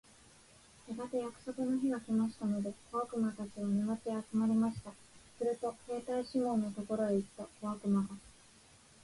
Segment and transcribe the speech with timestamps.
[0.89, 4.91] やがて約束の日が来ましたので、小悪魔たちは、沼地へ集まりました。
[5.37, 8.07] すると兵隊シモンのところへ行った小悪魔が、